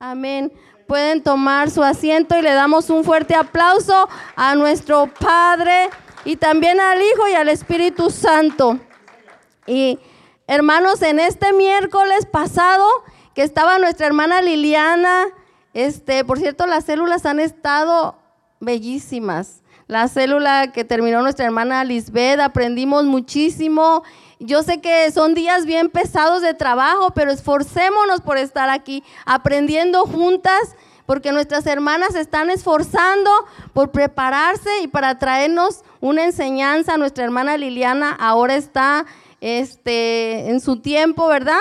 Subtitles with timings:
[0.00, 0.52] Amén.
[0.86, 5.90] Pueden tomar su asiento y le damos un fuerte aplauso a nuestro Padre
[6.24, 8.78] y también al Hijo y al Espíritu Santo.
[9.66, 9.98] Y
[10.46, 12.86] hermanos, en este miércoles pasado
[13.34, 15.26] que estaba nuestra hermana Liliana,
[15.74, 18.20] este, por cierto, las células han estado
[18.60, 19.64] bellísimas.
[19.88, 24.04] La célula que terminó nuestra hermana Lisbeth, aprendimos muchísimo.
[24.40, 30.06] Yo sé que son días bien pesados de trabajo, pero esforcémonos por estar aquí aprendiendo
[30.06, 30.76] juntas,
[31.06, 33.30] porque nuestras hermanas están esforzando
[33.72, 36.96] por prepararse y para traernos una enseñanza.
[36.98, 39.06] Nuestra hermana Liliana ahora está
[39.40, 41.58] este, en su tiempo, ¿verdad?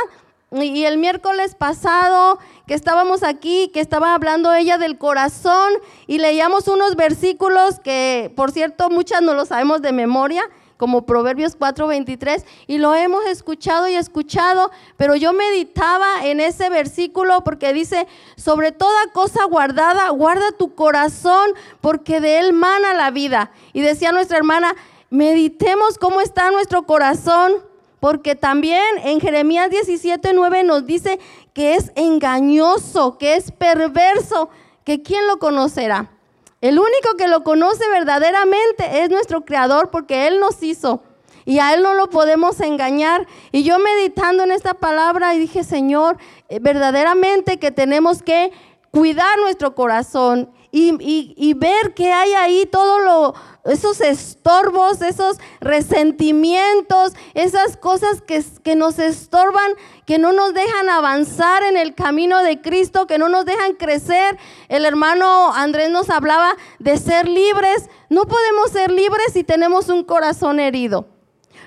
[0.51, 5.73] Y el miércoles pasado que estábamos aquí, que estaba hablando ella del corazón
[6.05, 10.43] y leíamos unos versículos que, por cierto, muchas no lo sabemos de memoria,
[10.77, 17.43] como Proverbios 4:23, y lo hemos escuchado y escuchado, pero yo meditaba en ese versículo
[17.43, 23.51] porque dice, sobre toda cosa guardada, guarda tu corazón, porque de él mana la vida.
[23.73, 24.75] Y decía nuestra hermana,
[25.09, 27.53] meditemos cómo está nuestro corazón,
[27.99, 31.19] porque también en Jeremías 17:9 nos dice
[31.53, 34.49] que es engañoso, que es perverso,
[34.83, 36.11] que quién lo conocerá.
[36.59, 41.03] El único que lo conoce verdaderamente es nuestro Creador porque Él nos hizo
[41.45, 43.27] y a Él no lo podemos engañar.
[43.51, 46.17] Y yo meditando en esta palabra y dije, Señor,
[46.49, 48.51] eh, verdaderamente que tenemos que
[48.91, 53.33] cuidar nuestro corazón y, ver que hay ahí todo lo,
[53.65, 59.73] esos estorbos, esos resentimientos, esas cosas que, que, nos estorban,
[60.05, 64.37] que no nos dejan avanzar en el camino de Cristo, que no nos dejan crecer.
[64.67, 67.89] El hermano Andrés nos hablaba de ser libres.
[68.09, 71.07] No podemos ser libres si tenemos un corazón herido.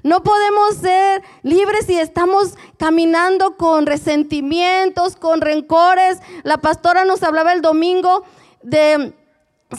[0.03, 6.19] No podemos ser libres si estamos caminando con resentimientos, con rencores.
[6.43, 8.25] La pastora nos hablaba el domingo
[8.63, 9.15] de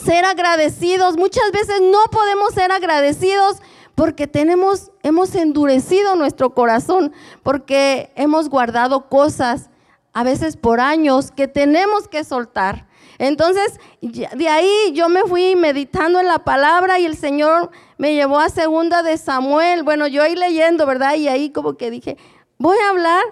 [0.04, 1.16] ser agradecidos.
[1.16, 3.58] Muchas veces no podemos ser agradecidos
[3.94, 7.12] porque tenemos, hemos endurecido nuestro corazón,
[7.42, 9.68] porque hemos guardado cosas,
[10.14, 12.86] a veces por años, que tenemos que soltar.
[13.18, 18.40] Entonces, de ahí yo me fui meditando en la palabra y el Señor me llevó
[18.40, 19.84] a segunda de Samuel.
[19.84, 21.14] Bueno, yo ahí leyendo, ¿verdad?
[21.14, 22.16] Y ahí como que dije,
[22.58, 23.22] voy a hablar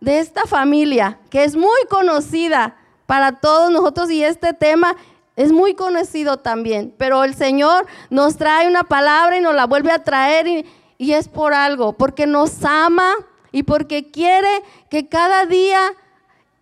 [0.00, 2.76] de esta familia que es muy conocida
[3.06, 4.96] para todos nosotros y este tema
[5.36, 9.90] es muy conocido también, pero el Señor nos trae una palabra y nos la vuelve
[9.90, 10.64] a traer y,
[11.12, 13.14] es por algo, porque nos ama
[13.52, 15.92] y porque quiere que cada día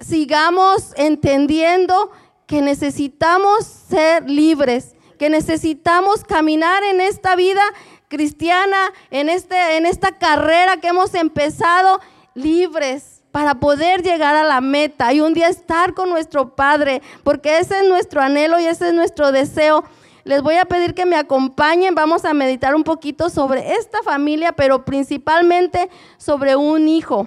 [0.00, 2.10] sigamos entendiendo
[2.46, 7.62] que necesitamos ser libres, que necesitamos caminar en esta vida
[8.08, 12.00] cristiana, en, este, en esta carrera que hemos empezado
[12.34, 17.58] libres para poder llegar a la meta y un día estar con nuestro Padre, porque
[17.58, 19.84] ese es nuestro anhelo y ese es nuestro deseo.
[20.24, 24.52] Les voy a pedir que me acompañen, vamos a meditar un poquito sobre esta familia,
[24.52, 25.88] pero principalmente
[26.18, 27.26] sobre un hijo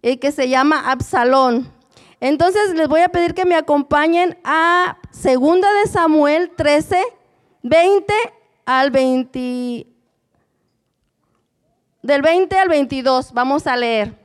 [0.00, 1.70] eh, que se llama Absalón.
[2.20, 7.02] Entonces les voy a pedir que me acompañen a Segunda de Samuel 13,
[7.62, 8.14] 20
[8.64, 9.86] al 20,
[12.02, 14.19] del 20 al 22, vamos a leer.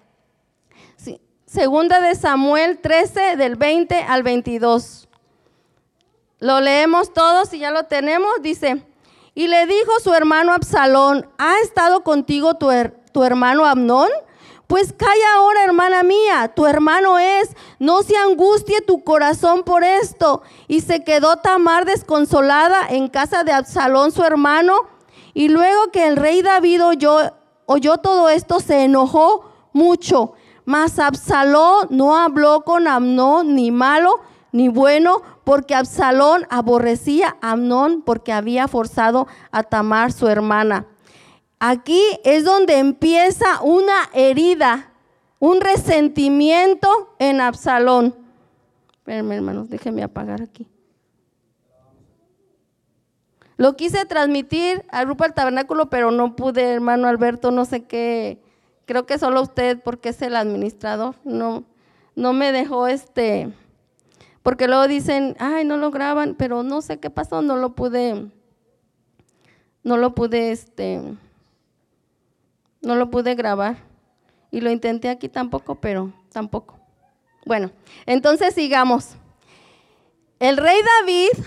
[1.56, 5.08] Segunda de Samuel 13, del 20 al 22.
[6.40, 8.30] Lo leemos todos y ya lo tenemos.
[8.42, 8.86] Dice,
[9.34, 14.10] y le dijo su hermano Absalón, ¿ha estado contigo tu, hermano Amnón?
[14.68, 20.42] Pues calla ahora, hermana mía, tu hermano es, no se angustie tu corazón por esto.
[20.68, 24.90] Y se quedó Tamar desconsolada en casa de Absalón, su hermano.
[25.34, 26.82] Y luego que el rey David
[27.66, 30.34] oyó todo esto, se enojó mucho
[30.66, 34.20] mas Absalón no habló con Amnón ni malo
[34.52, 40.86] ni bueno, porque Absalón aborrecía a Amnón porque había forzado a Tamar su hermana.
[41.60, 44.94] Aquí es donde empieza una herida,
[45.40, 48.16] un resentimiento en Absalón.
[48.94, 50.70] Espérenme, hermanos, déjenme apagar aquí.
[53.58, 58.42] Lo quise transmitir al grupo del tabernáculo, pero no pude, hermano Alberto, no sé qué
[58.86, 61.64] creo que solo usted, porque es el administrador, no,
[62.16, 63.52] no me dejó este,
[64.44, 68.30] porque luego dicen, ay, no lo graban, pero no sé qué pasó, no lo pude,
[69.84, 71.02] no lo pude, este,
[72.82, 73.78] no lo pude grabar.
[74.52, 76.80] Y lo intenté aquí tampoco, pero tampoco.
[77.46, 77.72] Bueno,
[78.06, 79.16] entonces sigamos.
[80.40, 81.46] El rey David,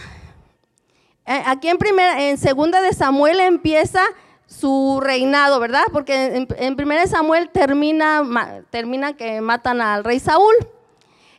[1.27, 4.03] eh, aquí en primera, en segunda de Samuel empieza
[4.49, 5.85] su reinado, ¿verdad?
[5.93, 10.55] Porque en, 1 Samuel termina, termina que matan al rey Saúl.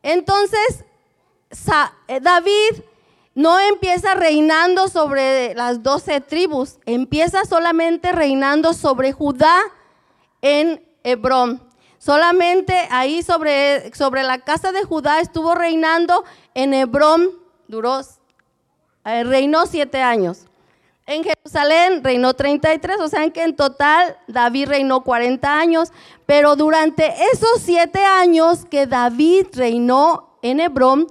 [0.03, 0.85] Entonces,
[2.07, 2.83] eh, David
[3.33, 9.57] no empieza reinando sobre las doce tribus, empieza solamente reinando sobre Judá
[10.41, 11.63] en Hebrón.
[11.97, 16.23] Solamente ahí sobre, sobre la casa de Judá estuvo reinando
[16.53, 17.31] en Hebrón,
[17.67, 17.99] duró,
[19.05, 20.48] eh, reinó siete años.
[21.09, 25.91] En Jerusalén reinó 33, o sea que en total David reinó 40 años,
[26.27, 31.07] pero durante esos siete años que David reinó en Hebrón,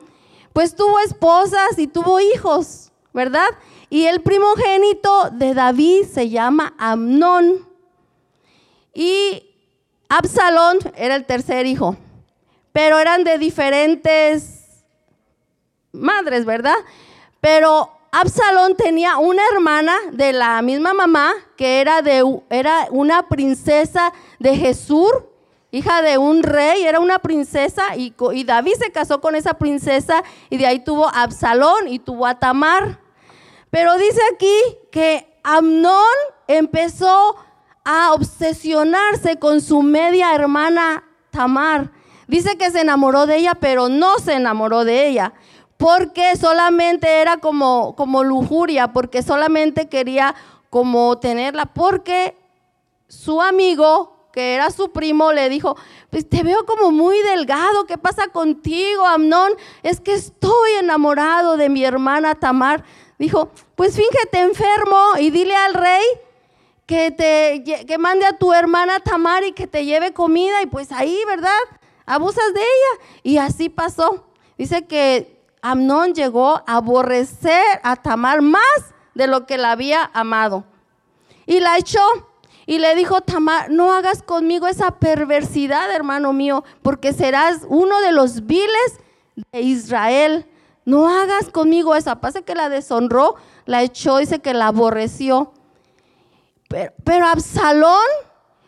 [0.52, 3.48] pues tuvo esposas y tuvo hijos, ¿verdad?
[3.90, 7.66] Y el primogénito de David se llama Amnón.
[8.94, 9.52] Y
[10.08, 11.96] Absalón era el tercer hijo,
[12.72, 14.84] pero eran de diferentes
[15.90, 16.76] madres, ¿verdad?
[17.40, 24.12] Pero Absalón tenía una hermana de la misma mamá que era, de, era una princesa
[24.38, 25.10] de Jesús
[25.70, 28.14] hija de un rey, era una princesa y,
[28.44, 33.00] David se casó con esa princesa y de ahí tuvo Absalón y tuvo a Tamar.
[33.70, 36.02] Pero dice aquí que Amnón
[36.46, 37.36] empezó
[37.84, 41.90] a obsesionarse con su media hermana Tamar.
[42.26, 45.32] Dice que se enamoró de ella, pero no se enamoró de ella,
[45.78, 50.34] porque solamente era como, como lujuria, porque solamente quería
[50.68, 52.36] como tenerla, porque
[53.06, 55.76] su amigo que era su primo, le dijo,
[56.10, 59.52] pues te veo como muy delgado, ¿qué pasa contigo, Amnón?
[59.82, 62.84] Es que estoy enamorado de mi hermana Tamar.
[63.18, 66.04] Dijo, pues fíjate enfermo y dile al rey
[66.86, 70.92] que, te, que mande a tu hermana Tamar y que te lleve comida y pues
[70.92, 71.50] ahí, ¿verdad?
[72.06, 73.04] Abusas de ella.
[73.22, 74.24] Y así pasó.
[74.56, 75.37] Dice que
[75.70, 80.64] Amnón llegó a aborrecer a Tamar más de lo que la había amado.
[81.46, 82.00] Y la echó
[82.66, 88.12] y le dijo, Tamar, no hagas conmigo esa perversidad, hermano mío, porque serás uno de
[88.12, 89.00] los viles
[89.52, 90.46] de Israel.
[90.84, 92.14] No hagas conmigo eso.
[92.20, 93.36] Pasa que la deshonró,
[93.66, 95.52] la echó, dice que la aborreció.
[96.68, 98.06] Pero, pero Absalón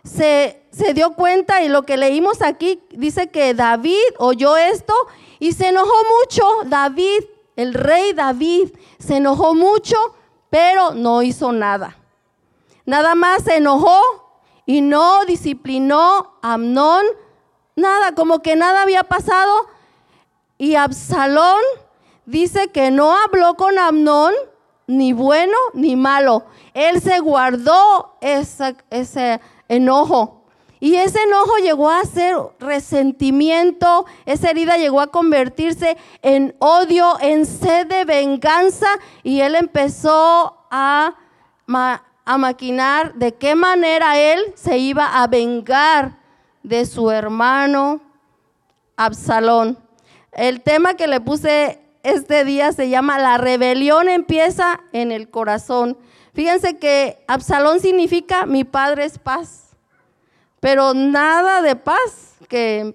[0.04, 4.94] se, se dio cuenta y lo que leímos aquí dice que David oyó esto
[5.38, 6.44] y se enojó mucho.
[6.66, 7.24] David,
[7.56, 9.96] el rey David, se enojó mucho,
[10.48, 11.96] pero no hizo nada.
[12.84, 14.00] Nada más se enojó
[14.66, 17.04] y no disciplinó a Amnón.
[17.76, 19.52] Nada, como que nada había pasado.
[20.58, 21.60] Y Absalón
[22.26, 24.34] dice que no habló con Amnón,
[24.86, 26.44] ni bueno ni malo.
[26.74, 30.39] Él se guardó ese, ese enojo.
[30.80, 37.44] Y ese enojo llegó a ser resentimiento, esa herida llegó a convertirse en odio, en
[37.44, 38.88] sed de venganza
[39.22, 41.16] y él empezó a,
[42.38, 46.16] maquinar de qué manera él se iba a vengar
[46.62, 48.00] de su hermano
[48.96, 49.76] Absalón.
[50.32, 55.98] El tema que le puse este día se llama La rebelión empieza en el corazón.
[56.32, 59.69] Fíjense que Absalón significa mi padre es paz,
[60.60, 62.94] pero nada de paz que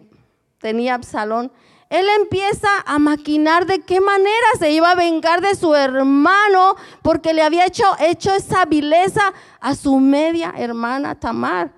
[0.60, 1.52] tenía Absalón
[1.90, 7.34] él empieza a maquinar de qué manera se iba a vengar de su hermano porque
[7.34, 11.72] le había hecho, hecho esa vileza a su media hermana Tamar.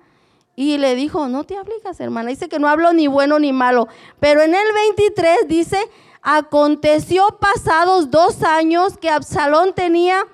[0.56, 2.30] Y le dijo, no te aflijas, hermana.
[2.30, 3.86] Dice que no hablo ni bueno ni malo.
[4.18, 5.78] Pero en el 23 dice,
[6.20, 10.26] aconteció pasados dos años que Absalón tenía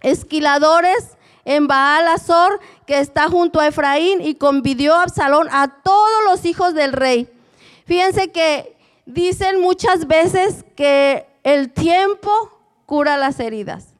[0.00, 1.15] esquiladores
[1.46, 6.44] en Baal Azor, que está junto a Efraín, y convidió a Absalón a todos los
[6.44, 7.26] hijos del rey.
[7.86, 8.76] Fíjense que
[9.06, 12.30] Dicen muchas veces que el tiempo
[12.86, 13.94] cura las heridas,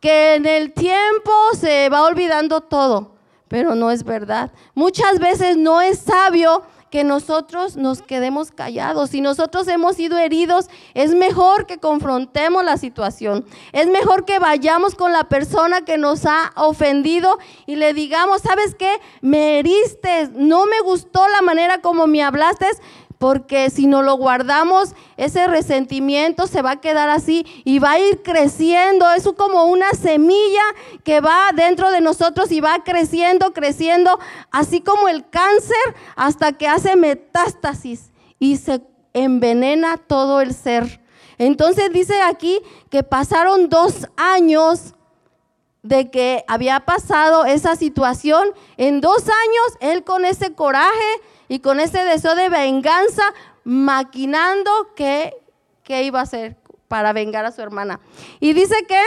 [0.00, 3.12] que en el tiempo se va olvidando todo,
[3.46, 4.50] pero no es verdad.
[4.74, 9.10] Muchas veces no es sabio que nosotros nos quedemos callados.
[9.10, 13.44] Si nosotros hemos sido heridos, es mejor que confrontemos la situación.
[13.72, 18.74] Es mejor que vayamos con la persona que nos ha ofendido y le digamos, ¿sabes
[18.74, 19.00] qué?
[19.20, 22.66] Me heriste, no me gustó la manera como me hablaste,
[23.18, 27.98] porque si no lo guardamos, ese resentimiento se va a quedar así y va a
[27.98, 29.10] ir creciendo.
[29.10, 30.62] Es como una semilla
[31.04, 34.18] que va dentro de nosotros y va creciendo, creciendo,
[34.50, 35.76] así como el cáncer
[36.14, 38.82] hasta que hace metástasis y se
[39.12, 41.00] envenena todo el ser.
[41.38, 42.60] Entonces dice aquí
[42.90, 44.94] que pasaron dos años
[45.82, 48.48] de que había pasado esa situación.
[48.76, 53.22] En dos años, él con ese coraje, y con ese deseo de venganza,
[53.64, 55.34] maquinando qué,
[55.88, 58.00] iba a hacer para vengar a su hermana.
[58.40, 59.00] Y dice que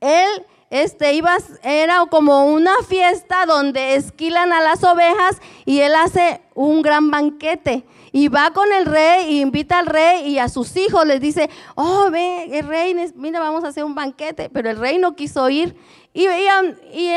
[0.00, 6.40] él este, iba, era como una fiesta donde esquilan a las ovejas y él hace
[6.54, 7.84] un gran banquete.
[8.14, 11.48] Y va con el rey y invita al rey y a sus hijos les dice,
[11.76, 14.50] oh, ve, el rey, mira, vamos a hacer un banquete.
[14.50, 15.74] Pero el rey no quiso ir.
[16.14, 17.14] Y, y,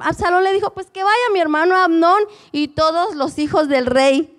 [0.00, 4.36] Absalón le dijo, pues que vaya mi hermano Amnón y todos los hijos del rey.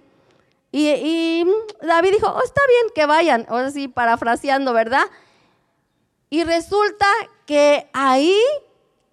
[0.71, 1.45] Y,
[1.81, 5.05] David dijo, oh, está bien que vayan, ahora sí, parafraseando, ¿verdad?
[6.29, 7.05] Y resulta
[7.45, 8.35] que ahí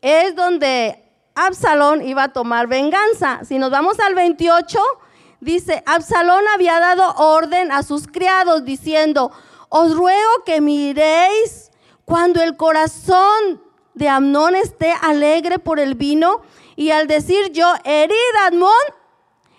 [0.01, 1.05] es donde
[1.35, 3.45] Absalón iba a tomar venganza.
[3.45, 4.79] Si nos vamos al 28,
[5.41, 9.31] dice, Absalón había dado orden a sus criados diciendo,
[9.69, 11.71] os ruego que miréis
[12.05, 13.63] cuando el corazón
[14.01, 16.41] de Amnón esté alegre por el vino
[16.75, 18.17] y al decir yo, herid
[18.47, 18.73] Amnón,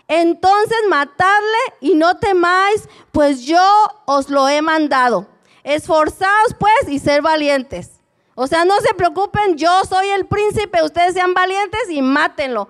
[0.08, 3.64] entonces matadle y no temáis, pues yo
[4.06, 5.28] os lo he mandado.
[5.64, 8.02] Esforzaos pues y ser valientes.
[8.34, 12.68] O sea, no se preocupen, yo soy el príncipe, ustedes sean valientes y mátenlo.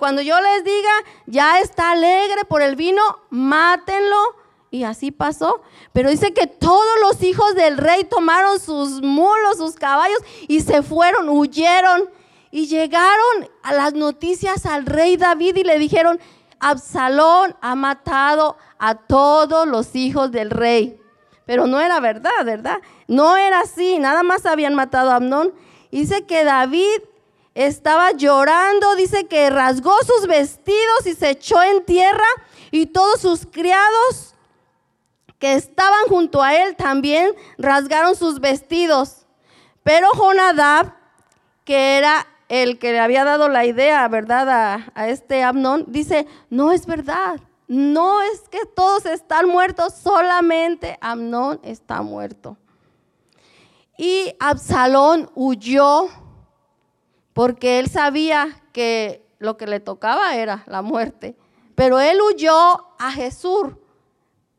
[0.00, 0.92] Cuando yo les diga,
[1.26, 3.00] ya está alegre por el vino,
[3.30, 4.34] mátenlo.
[4.72, 5.60] Y así pasó.
[5.92, 10.82] Pero dice que todos los hijos del rey tomaron sus mulos, sus caballos y se
[10.82, 12.08] fueron, huyeron.
[12.50, 16.18] Y llegaron a las noticias al rey David y le dijeron,
[16.58, 20.98] Absalón ha matado a todos los hijos del rey.
[21.44, 22.78] Pero no era verdad, ¿verdad?
[23.06, 25.52] No era así, nada más habían matado a Amnón.
[25.90, 27.02] Dice que David
[27.54, 32.24] estaba llorando, dice que rasgó sus vestidos y se echó en tierra
[32.70, 34.31] y todos sus criados
[35.42, 39.26] que estaban junto a él también rasgaron sus vestidos.
[39.82, 40.94] Pero Jonadab,
[41.64, 44.48] que era el que le había dado la idea, ¿verdad?
[44.48, 47.40] A, a este Amnón, dice, no es verdad.
[47.66, 52.56] No es que todos están muertos, solamente Amnón está muerto.
[53.98, 56.06] Y Absalón huyó
[57.32, 61.36] porque él sabía que lo que le tocaba era la muerte.
[61.74, 62.54] Pero él huyó
[63.00, 63.72] a Jesús,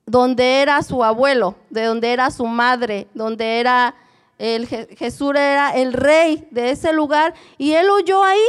[0.06, 3.96] donde era su abuelo, de donde era su madre, donde era
[4.38, 8.46] el, Jesús era el rey de ese lugar y él huyó ahí.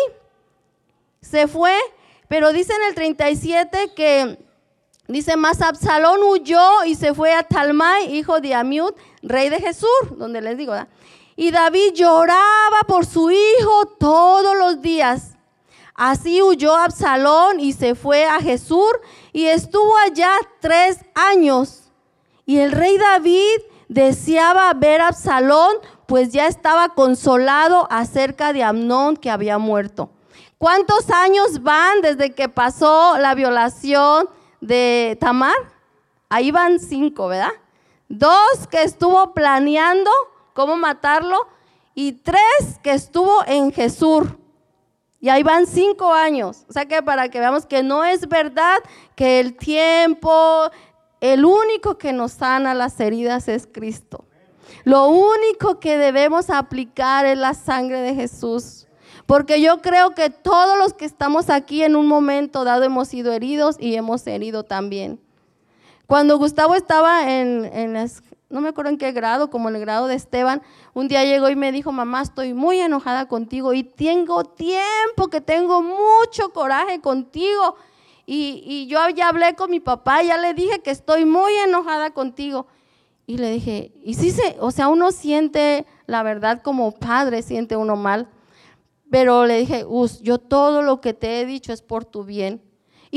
[1.20, 1.76] Se fue,
[2.28, 4.38] pero dice en el 37 que
[5.06, 9.90] Dice, más Absalón huyó y se fue a Talmai, hijo de Amiud, rey de Jesús,
[10.16, 10.72] donde les digo,
[11.36, 15.36] Y David lloraba por su hijo todos los días.
[15.94, 18.92] Así huyó Absalón y se fue a Jesús
[19.34, 21.90] y estuvo allá tres años.
[22.46, 25.76] Y el rey David deseaba ver a Absalón,
[26.06, 30.08] pues ya estaba consolado acerca de Amnón que había muerto.
[30.56, 34.30] ¿Cuántos años van desde que pasó la violación?
[34.66, 35.54] de Tamar,
[36.30, 37.52] ahí van cinco, ¿verdad?
[38.08, 40.10] Dos que estuvo planeando
[40.54, 41.46] cómo matarlo
[41.94, 44.24] y tres que estuvo en Jesús.
[45.24, 46.66] Y ahí van cinco años.
[46.68, 48.76] O sea que para que veamos que no es verdad
[49.16, 50.70] que el tiempo,
[51.22, 54.26] el único que nos sana las heridas es Cristo.
[54.84, 58.86] Lo único que debemos aplicar es la sangre de Jesús.
[59.24, 63.32] Porque yo creo que todos los que estamos aquí en un momento dado hemos sido
[63.32, 65.23] heridos y hemos herido también.
[66.06, 67.70] Cuando Gustavo estaba en,
[68.50, 71.48] no me acuerdo en qué grado, como en el grado de Esteban, un día llegó
[71.48, 77.00] y me dijo, mamá, estoy muy enojada contigo y tengo tiempo que tengo mucho coraje
[77.00, 77.76] contigo.
[78.26, 82.10] Y, y yo ya hablé con mi papá, ya le dije que estoy muy enojada
[82.10, 82.66] contigo.
[83.26, 87.76] Y le dije, y sí se, o sea, uno siente, la verdad, como padre, siente
[87.76, 88.28] uno mal.
[89.10, 92.62] Pero le dije, Us, yo todo lo que te he dicho es por tu bien.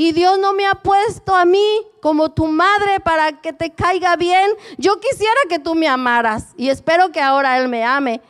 [0.00, 4.14] Y Dios no me ha puesto a mí como tu madre para que te caiga
[4.14, 4.48] bien.
[4.76, 8.20] Yo quisiera que tú me amaras y espero que ahora Él me ame.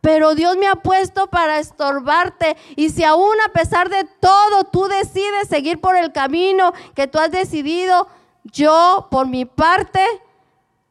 [0.00, 2.56] Pero Dios me ha puesto para estorbarte.
[2.74, 7.20] Y si aún a pesar de todo tú decides seguir por el camino que tú
[7.20, 8.08] has decidido,
[8.42, 10.04] yo por mi parte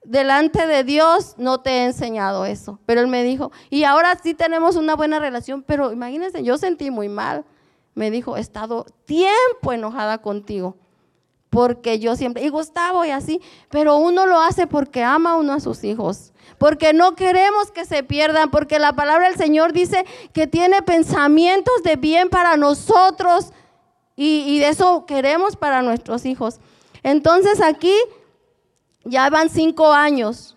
[0.05, 2.79] delante de Dios no te he enseñado eso.
[2.85, 6.89] Pero él me dijo, y ahora sí tenemos una buena relación, pero imagínense, yo sentí
[6.89, 7.43] muy mal.
[7.93, 10.77] Me dijo, he estado tiempo enojada contigo,
[11.49, 15.59] porque yo siempre, y Gustavo y así, pero uno lo hace porque ama uno a
[15.59, 20.47] sus hijos, porque no queremos que se pierdan, porque la palabra del Señor dice que
[20.47, 23.51] tiene pensamientos de bien para nosotros
[24.15, 26.59] y, y de eso queremos para nuestros hijos.
[27.03, 27.93] Entonces aquí
[29.03, 30.55] ya van cinco años.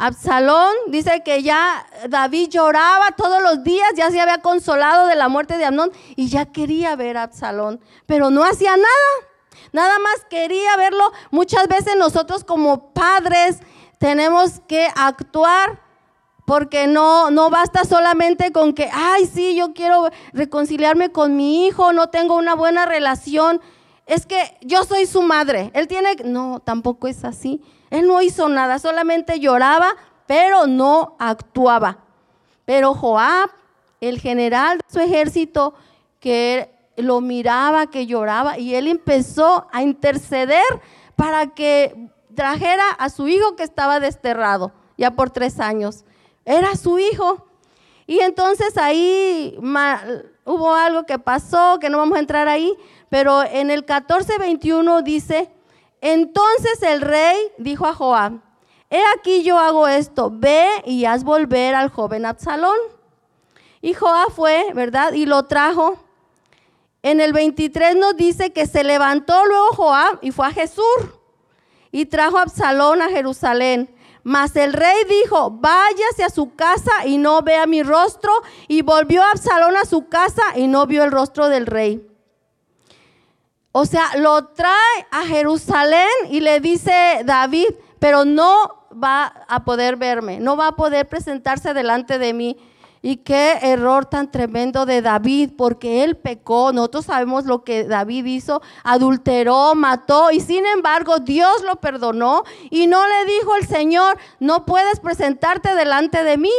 [0.00, 5.28] Absalón dice que ya David lloraba todos los días, ya se había consolado de la
[5.28, 9.28] muerte de Amnón y ya quería ver a Absalón, pero no hacía nada.
[9.72, 11.12] Nada más quería verlo.
[11.30, 13.58] Muchas veces nosotros como padres
[13.98, 15.80] tenemos que actuar
[16.46, 21.92] porque no, no basta solamente con que, ay, sí, yo quiero reconciliarme con mi hijo,
[21.92, 23.60] no tengo una buena relación
[24.10, 25.70] es que yo soy su madre.
[25.72, 27.62] Él tiene, no, tampoco es así.
[27.90, 31.98] Él no hizo nada, solamente lloraba, pero no actuaba.
[32.64, 33.50] Pero Joab,
[34.00, 35.74] el general de su ejército,
[36.20, 40.62] que lo miraba, que lloraba, y él empezó a interceder
[41.16, 46.04] para que trajera a su hijo que estaba desterrado ya por tres años.
[46.44, 47.46] Era su hijo.
[48.06, 49.56] Y entonces ahí
[50.44, 52.74] hubo algo que pasó, que no vamos a entrar ahí,
[53.08, 55.50] pero en el 14:21 dice,
[56.00, 58.40] entonces el rey dijo a Joab,
[58.88, 62.76] he aquí yo hago esto, ve y haz volver al joven Absalón.
[63.80, 65.12] Y Joab fue, ¿verdad?
[65.12, 65.98] Y lo trajo.
[67.02, 70.84] En el 23 nos dice que se levantó luego Joab y fue a Jesús
[71.90, 73.94] y trajo a Absalón a Jerusalén.
[74.22, 78.30] Mas el rey dijo, váyase a su casa y no vea mi rostro.
[78.68, 82.06] Y volvió Absalón a su casa y no vio el rostro del rey.
[83.72, 87.68] O sea, lo trae a Jerusalén y le dice David,
[88.00, 92.56] pero no va a poder verme, no va a poder presentarse delante de mí.
[93.02, 96.70] Y qué error tan tremendo de David, porque él pecó.
[96.72, 102.88] Nosotros sabemos lo que David hizo, adulteró, mató, y sin embargo Dios lo perdonó y
[102.88, 106.52] no le dijo el Señor, no puedes presentarte delante de mí.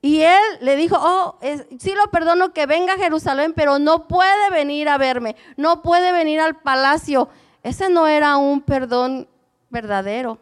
[0.00, 1.38] Y él le dijo, oh,
[1.78, 6.12] sí lo perdono que venga a Jerusalén, pero no puede venir a verme, no puede
[6.12, 7.28] venir al palacio.
[7.64, 9.28] Ese no era un perdón
[9.70, 10.38] verdadero.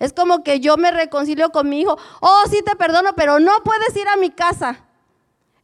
[0.00, 3.52] Es como que yo me reconcilio con mi hijo, oh, sí te perdono, pero no
[3.64, 4.84] puedes ir a mi casa.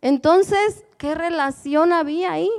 [0.00, 2.50] Entonces, ¿qué relación había ahí?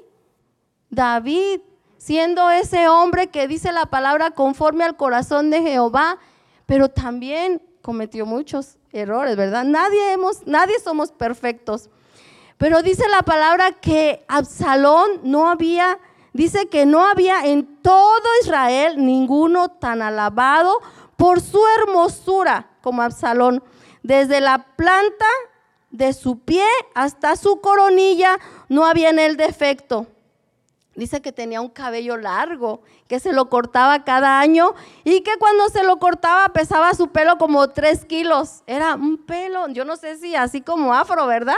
[0.89, 1.61] David,
[1.97, 6.17] siendo ese hombre que dice la palabra conforme al corazón de Jehová,
[6.65, 9.63] pero también cometió muchos errores, ¿verdad?
[9.63, 11.91] Nadie, hemos, nadie somos perfectos.
[12.57, 15.99] Pero dice la palabra que Absalón no había,
[16.33, 20.81] dice que no había en todo Israel ninguno tan alabado
[21.15, 23.61] por su hermosura como Absalón.
[24.01, 25.27] Desde la planta
[25.91, 30.07] de su pie hasta su coronilla no había en él defecto.
[30.95, 35.67] Dice que tenía un cabello largo, que se lo cortaba cada año y que cuando
[35.67, 38.63] se lo cortaba pesaba su pelo como tres kilos.
[38.65, 41.57] Era un pelo, yo no sé si así como afro, ¿verdad?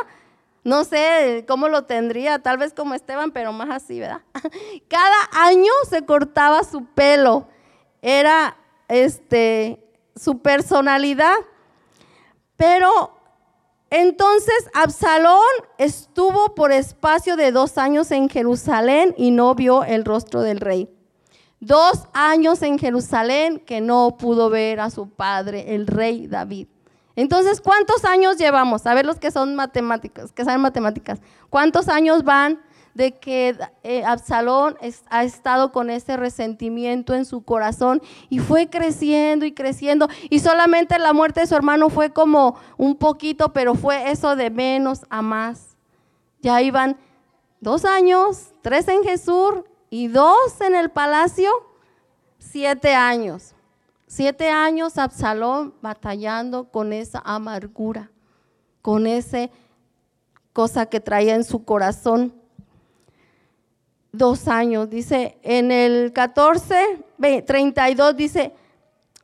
[0.63, 4.21] No sé cómo lo tendría, tal vez como Esteban, pero más así, ¿verdad?
[4.89, 7.47] Cada año se cortaba su pelo.
[8.02, 9.82] Era este,
[10.15, 11.36] su personalidad.
[12.58, 13.16] Pero
[13.89, 15.41] entonces Absalón
[15.78, 20.89] estuvo por espacio de dos años en Jerusalén y no vio el rostro del rey.
[21.60, 26.67] Dos años en Jerusalén que no pudo ver a su padre, el rey David.
[27.15, 28.86] Entonces, ¿cuántos años llevamos?
[28.86, 31.19] A ver los que son matemáticos, que saben matemáticas.
[31.50, 32.62] ¿Cuántos años van
[32.97, 34.75] de que eh, Absalón
[35.12, 40.97] ha estado con ese resentimiento en su corazón y fue creciendo y creciendo y solamente
[40.97, 45.21] la muerte de su hermano fue como un poquito, pero fue eso de menos a
[45.21, 45.77] más.
[46.41, 46.97] Ya iban
[47.62, 49.53] dos años, tres en Jesús
[49.91, 51.51] y dos en el palacio,
[52.39, 53.53] siete años.
[54.07, 58.10] Siete años Absalón batallando con esa amargura,
[58.81, 59.49] con esa
[60.51, 62.33] cosa que traía en su corazón
[64.17, 64.89] dos años.
[64.89, 67.03] Dice, en el 14,
[67.45, 68.53] 32 dice,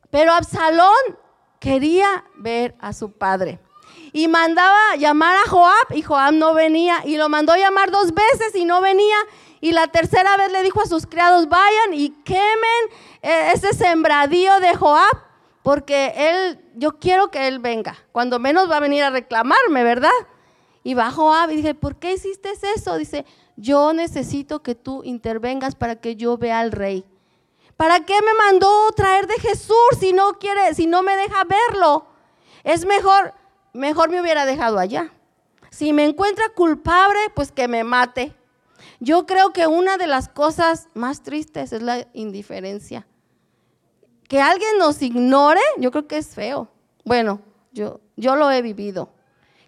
[0.10, 1.17] pero Absalón
[1.60, 3.60] quería ver a su padre.
[4.12, 7.01] Y mandaba llamar a Joab y Joab no venía.
[7.03, 9.15] Y lo mandó llamar dos veces y no venía.
[9.60, 12.84] Y la tercera vez le dijo a sus criados, vayan y quemen
[13.21, 15.17] eh, ese sembradío de Joab.
[15.63, 17.95] Porque él, yo quiero que él venga.
[18.12, 20.12] Cuando menos va a venir a reclamarme, ¿verdad?
[20.84, 22.97] Y va Joab y dije, ¿por qué hiciste eso?
[22.97, 23.25] Dice,
[23.56, 27.06] yo necesito que tú intervengas para que yo vea al rey.
[27.78, 32.06] ¿Para qué me mandó traer de Jesús si no quiere, si no me deja verlo?
[32.63, 33.34] Es mejor,
[33.74, 35.12] mejor me hubiera dejado allá.
[35.70, 38.36] Si me encuentra culpable, pues que me mate.
[39.00, 43.08] Yo creo que una de las cosas más tristes es la indiferencia.
[44.28, 46.70] Que alguien nos ignore, yo creo que es feo.
[47.04, 49.10] Bueno, yo, yo lo he vivido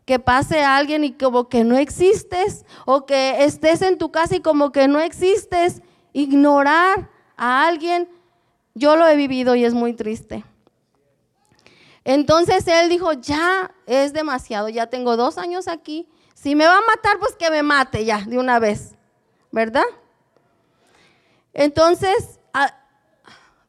[0.05, 4.39] que pase alguien y como que no existes, o que estés en tu casa y
[4.39, 5.81] como que no existes,
[6.13, 8.07] ignorar a alguien,
[8.75, 10.45] yo lo he vivido y es muy triste.
[12.03, 16.81] Entonces él dijo, ya es demasiado, ya tengo dos años aquí, si me va a
[16.81, 18.93] matar, pues que me mate ya de una vez,
[19.51, 19.85] ¿verdad?
[21.51, 22.39] Entonces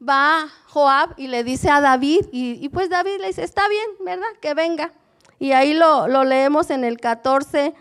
[0.07, 3.87] va Joab y le dice a David, y, y pues David le dice, está bien,
[4.01, 4.27] ¿verdad?
[4.39, 4.93] Que venga.
[5.39, 7.73] Y ahí lo, leemos en el 14,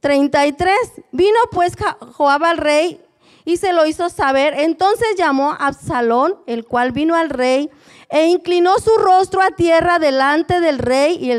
[0.00, 0.74] 33.
[1.12, 1.74] Vino pues
[2.12, 3.00] Joab al rey
[3.44, 4.54] y se lo hizo saber.
[4.56, 7.70] Entonces llamó a Absalón, el cual vino al rey,
[8.08, 11.30] e inclinó su rostro a tierra delante del rey, y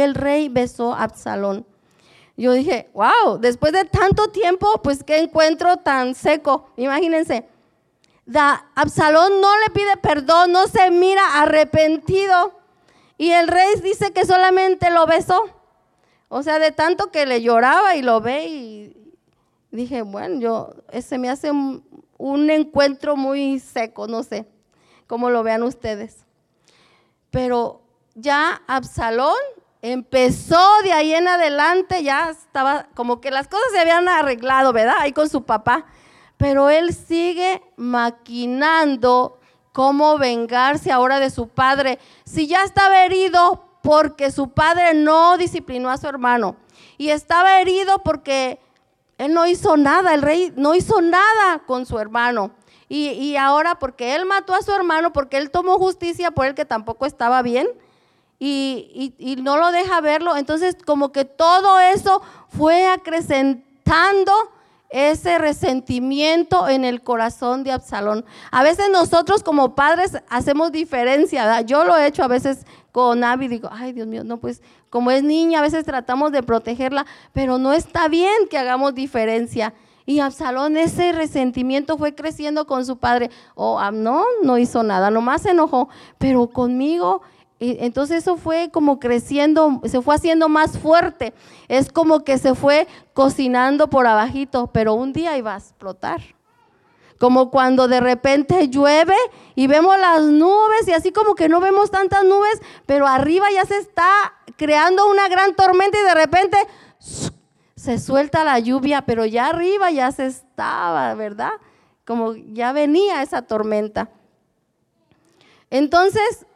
[0.00, 1.66] el, rey besó a Absalón.
[2.36, 6.70] Yo dije, wow, después de tanto tiempo, pues qué encuentro tan seco.
[6.76, 7.46] Imagínense,
[8.74, 12.63] Absalón no le pide perdón, no se mira arrepentido.
[13.24, 15.44] Y el rey dice que solamente lo besó.
[16.28, 19.14] O sea, de tanto que le lloraba y lo ve y
[19.70, 21.82] dije, bueno, yo, ese me hace un,
[22.18, 24.46] un encuentro muy seco, no sé
[25.06, 26.26] cómo lo vean ustedes.
[27.30, 27.80] Pero
[28.14, 29.38] ya Absalón
[29.80, 34.96] empezó de ahí en adelante, ya estaba como que las cosas se habían arreglado, ¿verdad?
[34.98, 35.86] Ahí con su papá.
[36.36, 39.40] Pero él sigue maquinando
[39.74, 41.98] cómo vengarse ahora de su padre.
[42.24, 46.54] Si ya estaba herido porque su padre no disciplinó a su hermano.
[46.96, 48.60] Y estaba herido porque
[49.18, 52.52] él no hizo nada, el rey no hizo nada con su hermano.
[52.88, 56.54] Y, y, ahora porque él mató a su hermano, porque él tomó justicia por él
[56.54, 57.66] que tampoco estaba bien,
[58.38, 60.36] y, no lo deja verlo.
[60.36, 64.32] Entonces como que todo eso fue acrecentando
[64.94, 68.24] ese resentimiento en el corazón de Absalón.
[68.52, 73.48] A veces nosotros como padres hacemos diferencia, yo lo he hecho a veces con Abby,
[73.48, 77.58] digo, ay Dios mío, no pues como es niña, a veces tratamos de protegerla, pero
[77.58, 79.74] no está bien que hagamos diferencia.
[80.06, 83.30] Y Absalón, ese resentimiento fue creciendo con su padre.
[83.56, 87.22] Oh, no, no hizo nada, nomás se enojó, pero conmigo
[87.60, 91.32] entonces eso fue como creciendo, se fue haciendo más fuerte.
[91.68, 96.20] Es como que se fue cocinando por abajito, pero un día iba a explotar.
[97.18, 99.14] Como cuando de repente llueve
[99.54, 103.64] y vemos las nubes y así como que no vemos tantas nubes, pero arriba ya
[103.64, 104.04] se está
[104.56, 106.58] creando una gran tormenta y de repente
[107.76, 111.52] se suelta la lluvia, pero ya arriba ya se estaba, ¿verdad?
[112.04, 114.10] Como ya venía esa tormenta.
[115.70, 116.46] Entonces,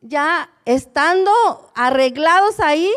[0.00, 1.30] ya estando
[1.74, 2.90] arreglados ahí,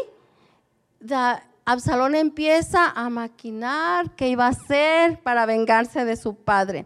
[1.66, 6.86] Absalón empieza a maquinar qué iba a hacer para vengarse de su padre.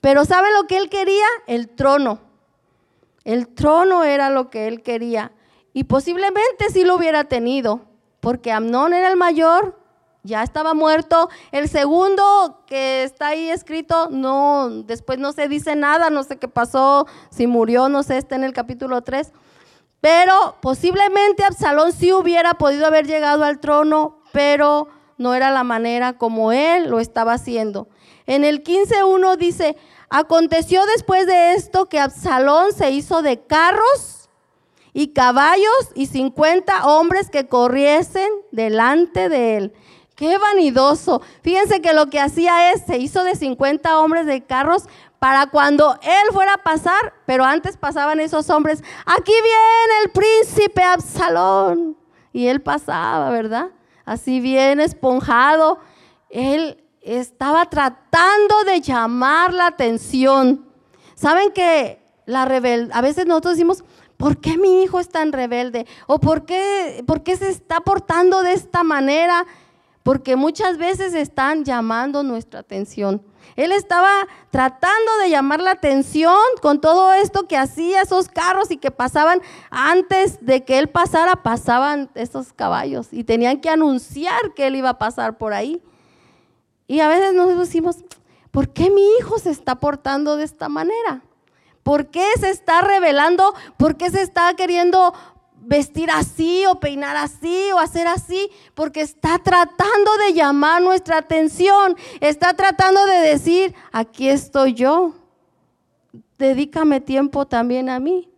[0.00, 1.26] Pero ¿sabe lo que él quería?
[1.46, 2.20] El trono.
[3.24, 5.32] El trono era lo que él quería.
[5.72, 7.82] Y posiblemente sí lo hubiera tenido,
[8.20, 9.78] porque Amnón era el mayor,
[10.22, 11.28] ya estaba muerto.
[11.52, 16.48] El segundo que está ahí escrito, no, después no se dice nada, no sé qué
[16.48, 19.32] pasó, si murió, no sé, está en el capítulo 3.
[20.00, 26.16] Pero posiblemente Absalón sí hubiera podido haber llegado al trono, pero no era la manera
[26.16, 27.88] como él lo estaba haciendo.
[28.26, 29.76] En el 15.1 dice,
[30.08, 34.30] aconteció después de esto que Absalón se hizo de carros
[34.92, 39.72] y caballos y 50 hombres que corriesen delante de él.
[40.14, 41.22] Qué vanidoso.
[41.42, 44.84] Fíjense que lo que hacía es, se hizo de 50 hombres de carros
[45.18, 50.82] para cuando él fuera a pasar, pero antes pasaban esos hombres, aquí viene el príncipe
[50.82, 51.96] Absalón.
[52.32, 53.70] Y él pasaba, ¿verdad?
[54.04, 55.78] Así bien esponjado.
[56.30, 60.66] Él estaba tratando de llamar la atención.
[61.14, 63.84] ¿Saben que la rebel a veces nosotros decimos,
[64.16, 65.86] ¿por qué mi hijo es tan rebelde?
[66.06, 69.46] ¿O por qué, por qué se está portando de esta manera?
[70.02, 73.22] Porque muchas veces están llamando nuestra atención.
[73.56, 74.10] Él estaba
[74.50, 79.40] tratando de llamar la atención con todo esto que hacía esos carros y que pasaban
[79.70, 84.90] antes de que él pasara, pasaban esos caballos y tenían que anunciar que él iba
[84.90, 85.82] a pasar por ahí.
[86.86, 87.96] Y a veces nos decimos,
[88.50, 91.22] ¿por qué mi hijo se está portando de esta manera?
[91.82, 93.54] ¿Por qué se está revelando?
[93.76, 95.14] ¿Por qué se está queriendo
[95.68, 101.94] vestir así o peinar así o hacer así, porque está tratando de llamar nuestra atención,
[102.20, 105.12] está tratando de decir, aquí estoy yo,
[106.38, 108.30] dedícame tiempo también a mí.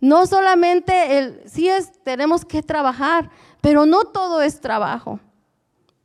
[0.00, 3.30] No solamente el, sí es, tenemos que trabajar,
[3.62, 5.18] pero no todo es trabajo.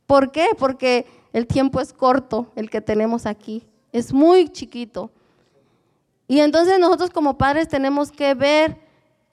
[0.06, 0.48] ¿Por qué?
[0.58, 5.10] Porque el tiempo es corto, el que tenemos aquí, es muy chiquito.
[6.26, 8.80] Y entonces nosotros como padres tenemos que ver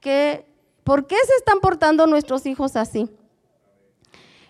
[0.02, 0.53] que
[0.84, 3.10] ¿Por qué se están portando nuestros hijos así?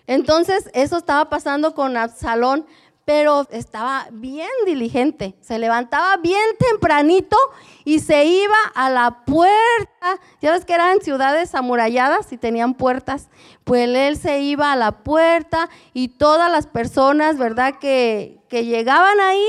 [0.06, 2.66] Entonces, eso estaba pasando con Absalón,
[3.04, 5.34] pero estaba bien diligente.
[5.40, 7.36] Se levantaba bien tempranito
[7.84, 10.20] y se iba a la puerta.
[10.40, 13.28] Ya ves que eran ciudades amuralladas y tenían puertas.
[13.64, 17.78] Pues él se iba a la puerta y todas las personas, ¿verdad?
[17.78, 19.46] Que, que llegaban ahí,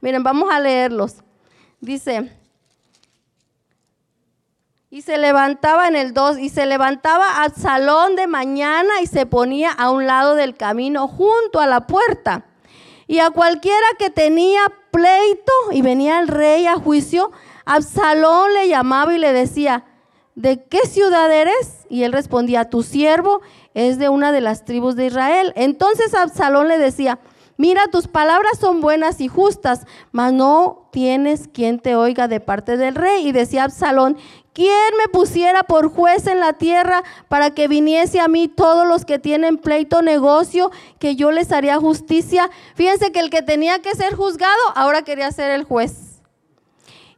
[0.00, 1.16] miren, vamos a leerlos.
[1.80, 2.30] Dice,
[4.92, 9.24] y se levantaba en el 2, y se levantaba al salón de mañana y se
[9.24, 12.44] ponía a un lado del camino junto a la puerta.
[13.06, 17.32] Y a cualquiera que tenía pleito y venía el rey a juicio,
[17.64, 19.86] Absalón le llamaba y le decía,
[20.34, 21.86] ¿de qué ciudad eres?
[21.88, 23.40] Y él respondía, tu siervo
[23.72, 25.54] es de una de las tribus de Israel.
[25.56, 27.18] Entonces Absalón le decía,
[27.62, 32.76] mira, tus palabras son buenas y justas, mas no tienes quien te oiga de parte
[32.76, 33.28] del rey.
[33.28, 34.18] Y decía Absalón,
[34.52, 39.04] ¿quién me pusiera por juez en la tierra para que viniese a mí todos los
[39.04, 42.50] que tienen pleito negocio, que yo les haría justicia?
[42.74, 46.20] Fíjense que el que tenía que ser juzgado ahora quería ser el juez.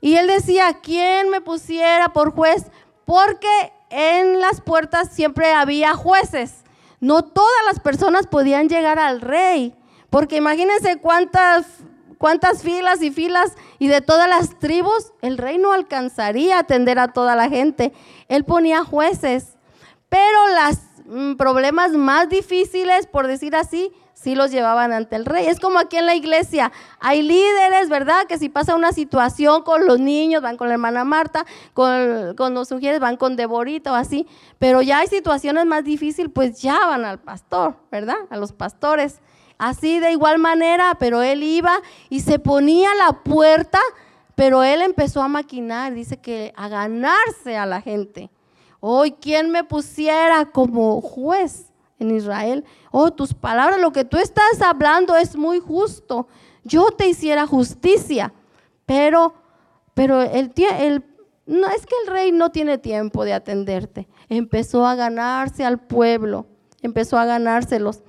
[0.02, 2.66] Y él decía, ¿quién me pusiera por juez?
[3.07, 6.64] Porque en las puertas siempre había jueces.
[7.00, 9.74] No todas las personas podían llegar al rey,
[10.14, 11.66] porque imagínense cuántas,
[12.18, 17.00] cuántas filas y filas y de todas las tribus, el rey no alcanzaría a atender
[17.00, 17.92] a toda la gente.
[18.29, 19.59] Él ponía jueces,
[20.09, 25.46] pero los mm, problemas más difíciles, por decir así, sí los llevaban ante el rey.
[25.46, 28.27] Es como aquí en la iglesia, hay líderes, ¿verdad?
[28.29, 32.68] Que si pasa una situación con los niños, van con la hermana Marta, con, los
[32.68, 34.29] sugieres, van con Deborita o así,
[34.61, 38.18] pero ya hay situaciones más difíciles, pues ya van al pastor, ¿verdad?
[38.31, 39.20] A los pastores.
[39.58, 43.80] Así de igual manera, pero él iba y se ponía la puerta,
[44.34, 48.30] pero él empezó a maquinar, dice que a ganarse a la gente.
[48.80, 51.70] Hoy, ¿quién me pusiera como juez?
[51.98, 52.64] en Israel.
[52.90, 56.28] Oh, tus palabras, lo que tú estás hablando es muy justo.
[56.64, 58.32] Yo te hiciera justicia.
[58.86, 59.34] Pero,
[59.94, 61.04] pero el, el,
[61.46, 64.08] no es que el rey no tiene tiempo de atenderte.
[64.28, 66.46] Empezó a ganarse al pueblo,
[66.82, 68.02] empezó a ganárselos.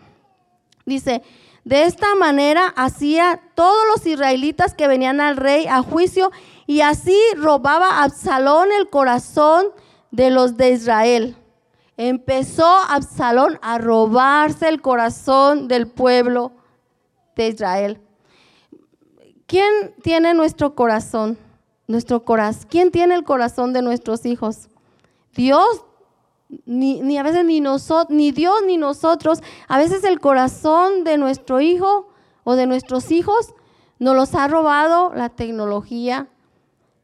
[0.86, 1.24] Dice,
[1.64, 6.32] de esta manera hacía todos los israelitas que venían al rey a juicio
[6.68, 9.68] y así robaba Absalón el corazón
[10.12, 11.38] de los de Israel
[11.98, 16.52] empezó Absalón a robarse el corazón del pueblo
[17.36, 18.02] de Israel.
[19.48, 21.38] ¿Quién tiene nuestro corazón?
[21.88, 22.68] Nuestro corazón.
[22.70, 24.70] ¿Quién tiene el corazón de nuestros hijos?
[25.34, 25.86] Dios,
[26.66, 29.42] ni, a veces ni nosotros, ni Dios ni nosotros.
[29.68, 32.10] A veces el corazón de nuestro hijo
[32.44, 33.54] o de nuestros hijos
[34.00, 36.28] nos los ha robado la tecnología,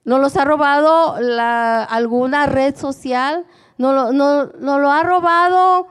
[0.03, 3.45] nos los ha robado alguna red social,
[3.77, 5.87] nos lo, ha robado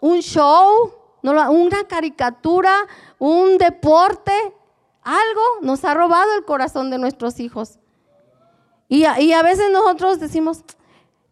[0.00, 2.74] un show, una caricatura,
[3.18, 4.32] un deporte,
[5.02, 7.78] algo nos ha robado el corazón de nuestros hijos.
[8.88, 10.64] Y a veces nosotros decimos,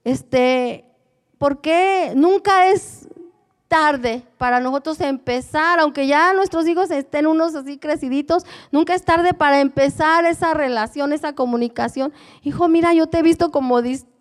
[0.02, 0.89] este,
[1.40, 3.08] ¿por qué nunca es
[3.66, 9.32] tarde para nosotros empezar, aunque ya nuestros hijos estén unos así creciditos, nunca es tarde
[9.32, 12.12] para empezar esa relación, esa comunicación.
[12.42, 13.80] Hijo, mira, yo te he visto como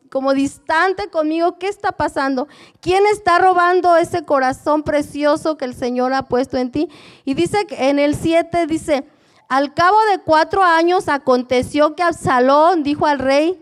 [0.10, 2.47] como distante conmigo, ¿qué está pasando?
[2.79, 6.89] ¿Quién está robando ese corazón precioso que el Señor ha puesto en ti?
[7.25, 9.05] Y dice que en el 7 dice,
[9.49, 13.62] al cabo de cuatro años aconteció que Absalón dijo al rey,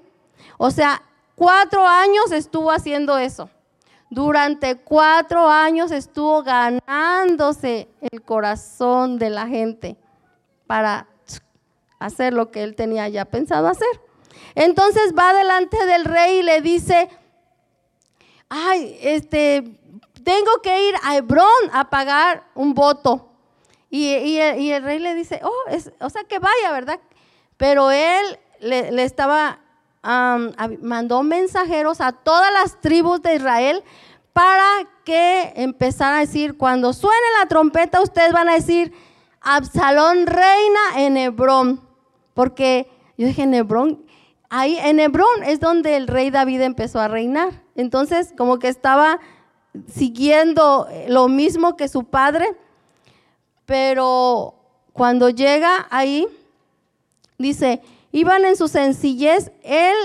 [0.57, 1.01] o sea,
[1.37, 3.49] cuatro años estuvo haciendo eso.
[4.09, 9.97] Durante cuatro años estuvo ganándose el corazón de la gente
[10.65, 11.07] para
[11.99, 13.87] hacer lo que él tenía ya pensado hacer.
[14.55, 17.09] Entonces va delante del rey y le dice,
[18.49, 19.79] ay, este,
[20.23, 23.29] tengo que ir a Hebrón a pagar un voto.
[23.89, 26.99] Y, el, rey le dice, oh, o sea que vaya, ¿verdad?
[27.55, 29.59] Pero él le, estaba,
[30.81, 33.83] mandó mensajeros a todas las tribus de Israel
[34.31, 34.65] para
[35.03, 38.93] que empezara a decir, cuando suene la trompeta, ustedes van a decir,
[39.41, 41.81] Absalón reina en Hebrón.
[42.33, 44.05] Porque yo dije, en Hebrón,
[44.49, 47.63] ahí en Hebrón es donde el rey David empezó a reinar.
[47.75, 49.19] Entonces, como que estaba
[49.91, 52.47] siguiendo lo mismo que su padre,
[53.65, 54.55] pero
[54.93, 56.27] cuando llega ahí,
[57.37, 59.95] dice, iban en su sencillez, él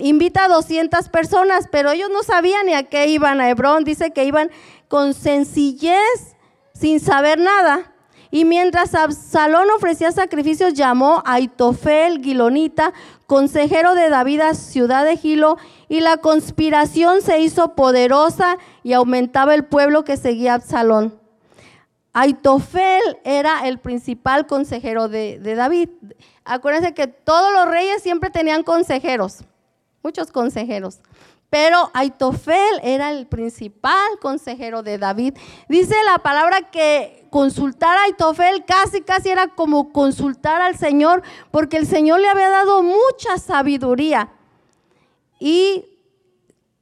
[0.00, 4.10] invita a 200 personas, pero ellos no sabían ni a qué iban a Hebrón, dice
[4.10, 4.50] que iban
[4.88, 6.36] con sencillez,
[6.74, 7.92] sin saber nada.
[8.30, 12.92] Y mientras Absalón ofrecía sacrificios, llamó a Itofel, Gilonita,
[13.26, 15.56] consejero de David a ciudad de Gilo,
[15.88, 21.18] y la conspiración se hizo poderosa y aumentaba el pueblo que seguía a Absalón.
[22.12, 25.88] Aitofel era el principal consejero de, de, David.
[26.48, 29.44] Acuérdense que todos los reyes siempre tenían consejeros,
[30.02, 31.00] muchos consejeros.
[31.50, 35.34] Pero Aitofel era el principal consejero de David.
[35.68, 41.76] Dice la palabra que consultar a Aitofel casi, casi era como consultar al Señor, porque
[41.76, 44.30] el Señor le había dado mucha sabiduría.
[45.38, 45.84] Y,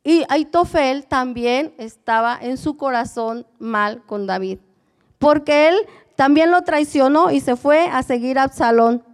[0.05, 4.61] y Aitofel también estaba en su corazón mal con David,
[5.19, 5.77] porque él
[6.15, 9.06] también lo traicionó y se fue a seguir a Absalón.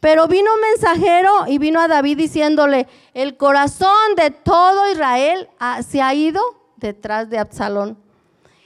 [0.00, 5.48] Pero vino un mensajero y vino a David diciéndole, el corazón de todo Israel
[5.86, 6.40] se ha ido
[6.76, 7.98] detrás de Absalón.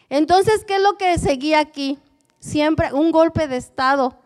[0.09, 1.99] Entonces, ¿qué es lo que seguía aquí?
[2.38, 4.16] Siempre un golpe de estado.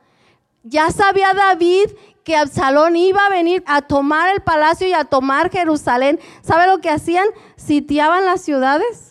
[0.65, 1.87] Ya sabía David
[2.25, 6.21] que Absalón iba a venir a tomar el palacio y a tomar Jerusalén.
[6.43, 7.27] ¿Sabe lo que hacían?
[7.57, 9.08] Sitiaban las ciudades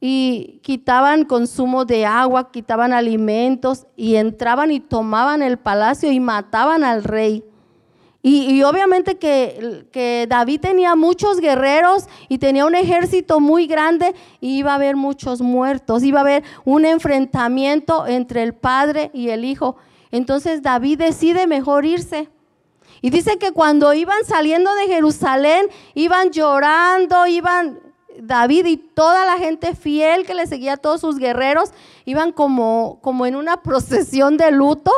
[0.00, 6.84] y quitaban consumo de agua, quitaban alimentos y entraban y tomaban el palacio y mataban
[6.84, 7.44] al rey.
[8.20, 14.58] Y, obviamente que, que, David tenía muchos guerreros y tenía un ejército muy grande y
[14.58, 19.44] iba a haber muchos muertos, iba a haber un enfrentamiento entre el padre y el
[19.44, 19.76] hijo.
[20.10, 22.28] Entonces David decide mejor irse.
[23.00, 27.78] Y dice que cuando iban saliendo de Jerusalén, iban llorando, iban
[28.20, 31.70] David y toda la gente fiel que le seguía a todos sus guerreros,
[32.04, 34.92] iban como, como en una procesión de luto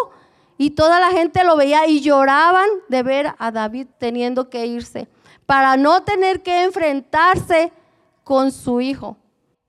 [0.58, 5.08] y toda la gente lo veía y lloraban de ver a David teniendo que irse
[5.46, 7.72] para no tener que enfrentarse
[8.24, 9.16] con su hijo.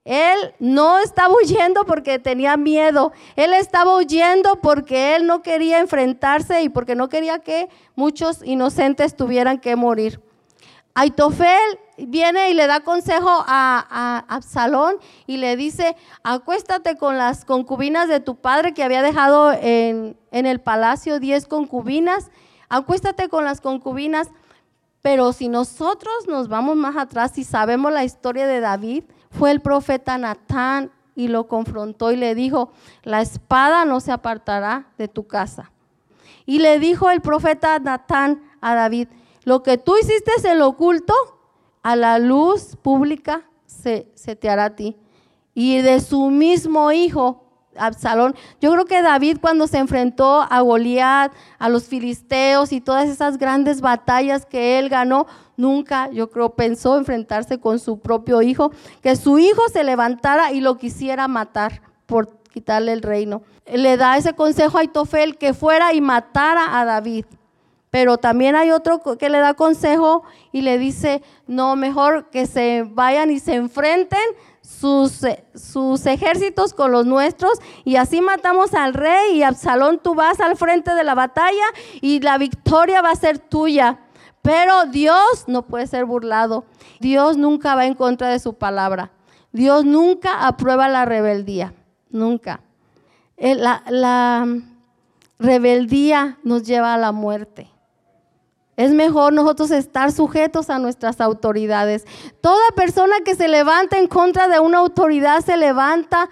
[0.04, 6.62] Él no estaba huyendo porque tenía miedo, él estaba huyendo porque él no quería enfrentarse
[6.62, 10.20] y porque no quería que muchos inocentes tuvieran que morir.
[10.94, 18.08] Aitofel viene y le da consejo a, Absalón y le dice, acuéstate con las concubinas
[18.08, 22.30] de tu padre que había dejado en, el palacio diez concubinas,
[22.68, 24.28] acuéstate con las concubinas,
[25.00, 29.60] pero si nosotros nos vamos más atrás y sabemos la historia de David, fue el
[29.60, 35.26] profeta Natán y lo confrontó y le dijo, la espada no se apartará de tu
[35.26, 35.70] casa.
[36.44, 39.08] Y le dijo el profeta Natán a David,
[39.44, 41.14] lo que tú hiciste en lo oculto,
[41.82, 44.96] a la luz pública se, se te hará a ti.
[45.54, 47.42] Y de su mismo hijo,
[47.76, 48.34] Absalón.
[48.60, 53.38] Yo creo que David cuando se enfrentó a Goliat, a los filisteos y todas esas
[53.38, 55.26] grandes batallas que él ganó,
[55.56, 60.60] nunca, yo creo, pensó enfrentarse con su propio hijo, que su hijo se levantara y
[60.60, 63.42] lo quisiera matar por quitarle el reino.
[63.66, 67.24] Le da ese consejo a Itofel que fuera y matara a David.
[67.92, 72.84] Pero también hay otro que le da consejo y le dice, no, mejor que se
[72.88, 74.18] vayan y se enfrenten
[74.62, 75.20] sus,
[75.54, 80.56] sus ejércitos con los nuestros y así matamos al rey y Absalón tú vas al
[80.56, 81.66] frente de la batalla
[82.00, 83.98] y la victoria va a ser tuya.
[84.40, 86.64] Pero Dios no puede ser burlado.
[86.98, 89.10] Dios nunca va en contra de su palabra.
[89.52, 91.74] Dios nunca aprueba la rebeldía.
[92.08, 92.62] Nunca.
[93.36, 94.46] Eh, la, la
[95.38, 97.68] rebeldía nos lleva a la muerte.
[98.82, 102.04] Es mejor nosotros estar sujetos a nuestras autoridades.
[102.40, 106.28] Toda persona que se levanta en contra de una autoridad se levanta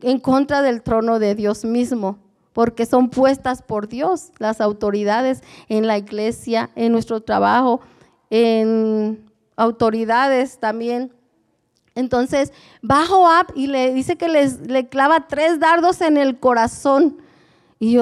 [0.00, 2.18] en contra del trono de Dios mismo,
[2.52, 7.80] porque son puestas por Dios las autoridades en la iglesia, en nuestro trabajo,
[8.30, 11.12] en autoridades también.
[11.96, 17.22] Entonces, bajo Joab y le dice que les, le clava tres dardos en el corazón.
[17.78, 17.98] Y,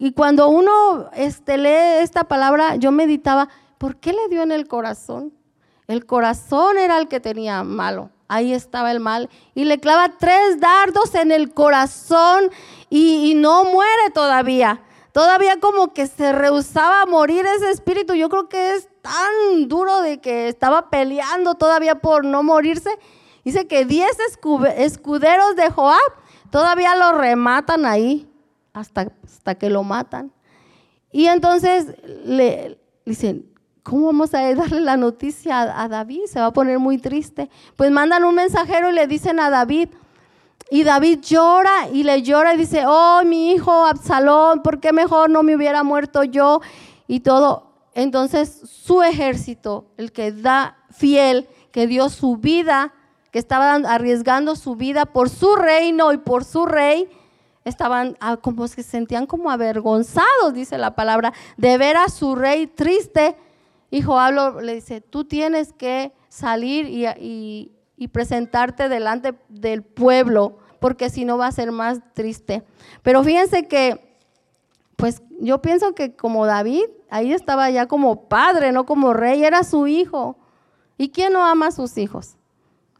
[0.00, 4.68] y, cuando uno este, lee esta palabra, yo meditaba, ¿por qué le dio en el
[4.68, 5.32] corazón?
[5.88, 8.10] El corazón era el que tenía malo.
[8.28, 9.28] Ahí estaba el mal.
[9.54, 12.50] Y le clava tres dardos en el corazón
[12.88, 14.82] y, y no muere todavía.
[15.10, 18.14] Todavía como que se rehusaba a morir ese espíritu.
[18.14, 22.90] Yo creo que es tan duro de que estaba peleando todavía por no morirse.
[23.44, 24.16] Dice que diez
[24.76, 26.12] escuderos de Joab
[26.50, 28.28] todavía lo rematan ahí
[28.76, 30.30] hasta, hasta que lo matan.
[31.10, 33.46] Y entonces le dicen,
[33.82, 36.26] ¿cómo vamos a darle la noticia a, David?
[36.26, 37.48] Se va a poner muy triste.
[37.74, 39.88] Pues mandan un mensajero y le dicen a David,
[40.68, 45.30] y David llora y le llora y dice, oh, mi hijo Absalón, ¿por qué mejor
[45.30, 46.60] no me hubiera muerto yo?
[47.06, 47.70] Y todo.
[47.94, 52.92] Entonces su ejército, el que da fiel, que dio su vida,
[53.30, 57.08] que estaba arriesgando su vida por su reino y por su rey,
[57.66, 62.66] estaban ah, como se sentían como avergonzados, dice la palabra, de ver a su rey
[62.68, 63.36] triste.
[63.90, 71.10] Y Joab le dice, tú tienes que salir y, y presentarte delante del pueblo, porque
[71.10, 72.62] si no va a ser más triste.
[73.02, 74.16] Pero fíjense que,
[74.96, 79.64] pues yo pienso que como David, ahí estaba ya como padre, no como rey, era
[79.64, 80.36] su hijo.
[80.98, 82.36] ¿Y quién no ama a sus hijos?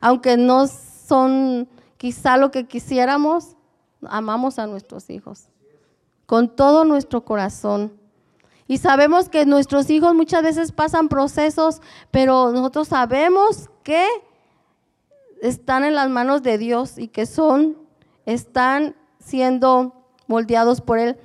[0.00, 3.56] Aunque no son quizá lo que quisiéramos,
[4.02, 5.48] amamos a nuestros hijos
[6.26, 7.92] con todo nuestro corazón.
[8.68, 11.80] Y sabemos que nuestros hijos muchas veces pasan procesos,
[12.10, 14.06] pero nosotros sabemos que
[15.40, 17.76] están en las manos de Dios y que son,
[18.26, 19.92] están siendo
[20.26, 21.16] moldeados por él.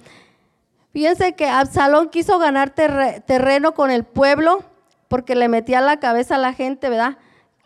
[0.93, 4.63] Fíjense que Absalón quiso ganar terreno con el pueblo
[5.07, 7.17] porque le metía la cabeza a la gente, ¿verdad?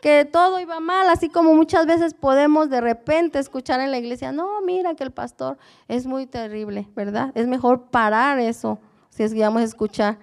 [0.06, 4.32] Que todo iba mal, así como muchas veces podemos de repente escuchar en la iglesia,
[4.32, 7.32] no, mira que el pastor es muy terrible, ¿verdad?
[7.34, 8.78] Es mejor parar eso,
[9.10, 10.20] si es que vamos a escuchar.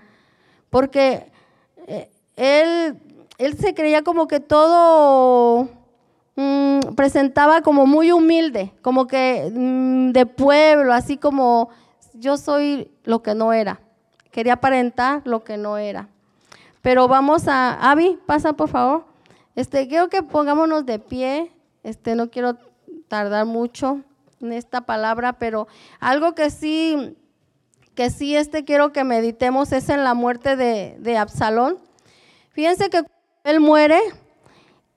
[0.71, 1.33] Porque
[1.89, 2.97] eh, él,
[3.39, 5.69] él se creía como que todo
[6.37, 11.71] mm, presentaba como muy humilde, como que mm, de pueblo, así como
[12.15, 13.81] yo soy lo que no era.
[14.31, 16.09] Quería aparentar lo que no era.
[16.83, 19.12] Pero vamos a, Avi, pasa por favor.
[19.55, 21.53] Este, quiero que pongámonos de pie.
[21.83, 22.57] Este, no quiero
[23.09, 24.01] tardar mucho
[24.41, 25.69] en esta palabra, pero
[26.01, 27.17] algo que sí,
[27.95, 31.79] que sí este quiero que meditemos es en la muerte de, de Absalón.
[32.51, 33.05] Fíjense que
[33.45, 34.01] él muere,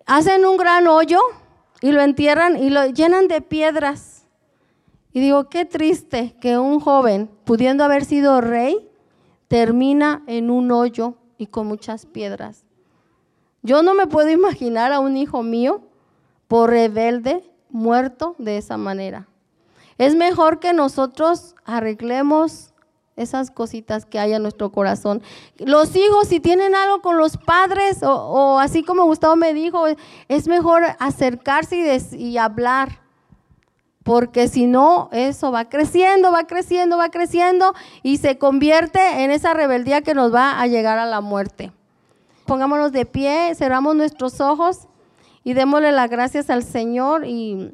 [0.05, 1.19] hacen un gran hoyo
[1.81, 4.25] y lo entierran y lo llenan de piedras.
[5.13, 8.89] Y digo, qué triste que un joven, pudiendo haber sido rey,
[9.47, 12.65] termina en un hoyo y con muchas piedras.
[13.66, 15.82] Yo no me puedo imaginar a un hijo mío
[16.47, 19.28] por rebelde muerto de esa manera.
[19.97, 22.76] Es mejor que nosotros arreglemos
[23.16, 25.24] esas cositas que hay en nuestro corazón.
[25.57, 29.86] Los hijos, si tienen algo con los padres, o, así como Gustavo me dijo,
[30.28, 31.76] es mejor acercarse
[32.11, 33.01] y, y hablar
[34.03, 39.55] porque si no, eso va creciendo, va creciendo, va creciendo y se convierte en esa
[39.55, 41.72] rebeldía que nos va a llegar a la muerte.
[42.45, 44.87] Pongámonos de pie, cerramos nuestros ojos
[45.43, 47.73] y démosle las gracias al Señor y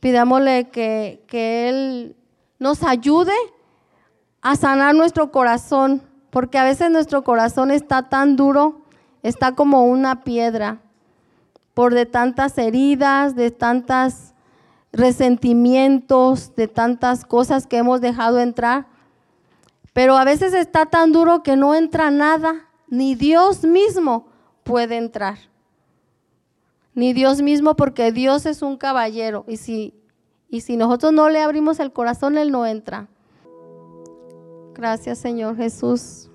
[0.00, 2.16] pidámosle que, que Él
[2.58, 3.32] nos ayude
[4.42, 8.82] a sanar nuestro corazón, porque a veces nuestro corazón está tan duro,
[9.22, 10.80] está como una piedra,
[11.72, 14.34] por de tantas heridas, de tantas
[14.92, 18.86] resentimientos, de tantas cosas que hemos dejado entrar.
[19.94, 24.26] Pero a veces está tan duro que no entra nada, ni Dios mismo
[24.62, 25.38] puede entrar.
[26.94, 29.94] Ni Dios mismo porque Dios es un caballero y si,
[30.48, 33.08] y si nosotros no le abrimos el corazón, Él no entra.
[34.74, 36.30] Gracias Señor Jesús.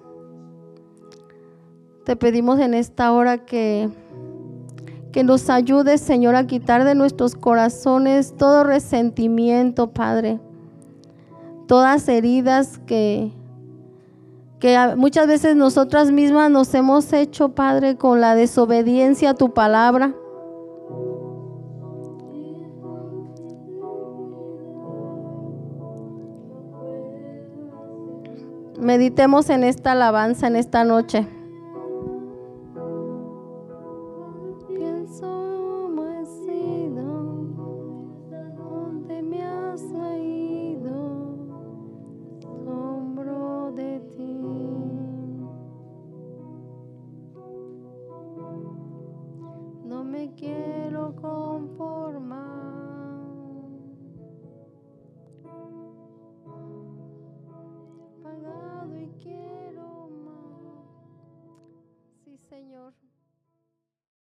[2.05, 3.89] Te pedimos en esta hora que
[5.11, 10.39] que nos ayude, Señor, a quitar de nuestros corazones todo resentimiento, Padre.
[11.67, 13.31] Todas heridas que,
[14.59, 20.13] que muchas veces nosotras mismas nos hemos hecho, Padre, con la desobediencia a tu palabra.
[28.77, 31.27] Meditemos en esta alabanza en esta noche.